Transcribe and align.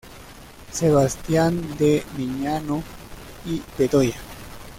Sebastian 0.71 1.77
de 1.77 2.03
Miñano 2.17 2.81
y 3.45 3.61
Bedoya. 3.77 4.15